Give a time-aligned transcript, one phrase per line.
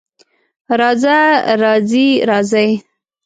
[0.79, 1.19] راځه،
[1.61, 2.69] راځې، راځئ